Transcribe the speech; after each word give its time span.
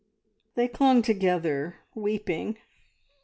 They 0.55 0.67
clung 0.67 1.03
together, 1.03 1.75
weeping. 1.93 2.57